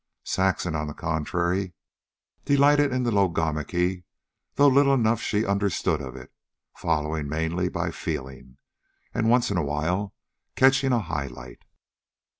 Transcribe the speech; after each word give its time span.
Saxon, 0.25 0.73
on 0.75 0.87
the 0.87 0.95
contrary, 0.95 1.73
delighted 2.45 2.91
in 2.91 3.03
the 3.03 3.11
logomachy, 3.11 4.03
though 4.55 4.67
little 4.67 4.95
enough 4.95 5.21
she 5.21 5.45
understood 5.45 6.01
of 6.01 6.15
it, 6.15 6.33
following 6.75 7.29
mainly 7.29 7.69
by 7.69 7.91
feeling, 7.91 8.57
and 9.13 9.29
once 9.29 9.51
in 9.51 9.57
a 9.57 9.63
while 9.63 10.15
catching 10.55 10.91
a 10.91 11.01
high 11.01 11.27
light. 11.27 11.61